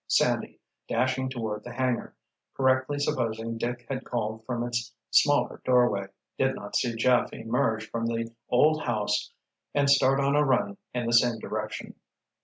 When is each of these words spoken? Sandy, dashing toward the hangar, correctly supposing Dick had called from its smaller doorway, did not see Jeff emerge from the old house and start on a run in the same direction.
Sandy, 0.07 0.59
dashing 0.89 1.29
toward 1.29 1.63
the 1.63 1.73
hangar, 1.73 2.15
correctly 2.57 2.97
supposing 2.97 3.59
Dick 3.59 3.85
had 3.87 4.03
called 4.03 4.43
from 4.47 4.63
its 4.63 4.95
smaller 5.11 5.61
doorway, 5.63 6.07
did 6.39 6.55
not 6.55 6.75
see 6.75 6.95
Jeff 6.95 7.31
emerge 7.33 7.87
from 7.87 8.07
the 8.07 8.33
old 8.49 8.81
house 8.81 9.31
and 9.75 9.87
start 9.87 10.19
on 10.19 10.35
a 10.35 10.43
run 10.43 10.77
in 10.91 11.05
the 11.05 11.13
same 11.13 11.37
direction. 11.37 11.93